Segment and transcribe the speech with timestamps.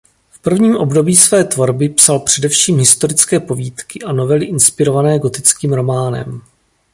[0.29, 6.41] V prvním období své tvorby psal především historické povídky a novely inspirované gotickým románem.